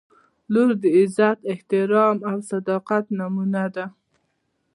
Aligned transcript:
•لور 0.53 0.69
د 0.83 0.83
عزت، 0.97 1.37
احترام 1.51 2.17
او 2.29 2.37
صداقت 2.51 3.05
نمونه 3.17 3.63
ده. 3.75 3.85